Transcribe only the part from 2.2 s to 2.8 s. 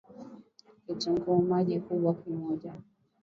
moja